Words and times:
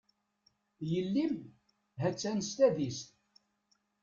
Yelli-m, 0.91 1.35
ha-tt-an 2.01 2.39
s 2.47 2.49
tadist. 2.57 3.07